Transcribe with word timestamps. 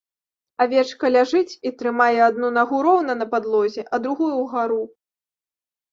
Авечка 0.63 1.11
ляжыць 1.15 1.57
і 1.69 1.73
трымае 1.83 2.17
адну 2.29 2.47
нагу 2.57 2.77
роўна 2.89 3.13
на 3.23 3.31
падлозе, 3.35 3.81
а 3.93 4.03
другую 4.07 4.35
ўгару. 4.43 4.83